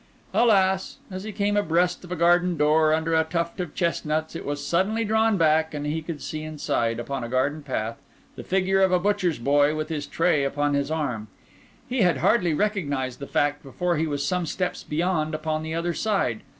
Alas! 0.33 0.97
as 1.11 1.23
he 1.23 1.31
came 1.31 1.55
abreast 1.55 2.03
of 2.03 2.11
a 2.11 2.15
garden 2.15 2.57
door 2.57 2.91
under 2.91 3.13
a 3.13 3.23
tuft 3.23 3.59
of 3.59 3.75
chestnuts, 3.75 4.35
it 4.35 4.45
was 4.45 4.65
suddenly 4.65 5.05
drawn 5.05 5.37
back, 5.37 5.75
and 5.75 5.85
he 5.85 6.01
could 6.01 6.23
see 6.23 6.41
inside, 6.41 6.99
upon 6.99 7.23
a 7.23 7.29
garden 7.29 7.61
path, 7.61 7.99
the 8.35 8.43
figure 8.43 8.81
of 8.81 8.91
a 8.91 8.97
butcher's 8.97 9.37
boy 9.37 9.75
with 9.75 9.89
his 9.89 10.07
tray 10.07 10.43
upon 10.43 10.73
his 10.73 10.89
arm. 10.89 11.27
He 11.87 12.01
had 12.01 12.17
hardly 12.17 12.55
recognised 12.55 13.19
the 13.19 13.27
fact 13.27 13.61
before 13.61 13.95
he 13.97 14.07
was 14.07 14.25
some 14.25 14.47
steps 14.47 14.83
beyond 14.83 15.35
upon 15.35 15.61
the 15.61 15.75
other 15.75 15.93
side. 15.93 16.41